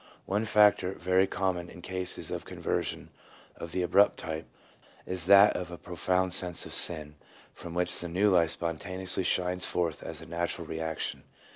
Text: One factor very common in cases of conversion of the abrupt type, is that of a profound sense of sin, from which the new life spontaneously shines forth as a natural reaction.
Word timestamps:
One 0.25 0.45
factor 0.45 0.93
very 0.93 1.27
common 1.27 1.69
in 1.69 1.83
cases 1.83 2.31
of 2.31 2.43
conversion 2.43 3.11
of 3.55 3.71
the 3.71 3.83
abrupt 3.83 4.17
type, 4.17 4.47
is 5.05 5.27
that 5.27 5.55
of 5.55 5.71
a 5.71 5.77
profound 5.77 6.33
sense 6.33 6.65
of 6.65 6.73
sin, 6.73 7.17
from 7.53 7.75
which 7.75 7.99
the 7.99 8.07
new 8.07 8.31
life 8.31 8.49
spontaneously 8.49 9.21
shines 9.21 9.67
forth 9.67 10.01
as 10.01 10.19
a 10.19 10.25
natural 10.25 10.65
reaction. 10.67 11.21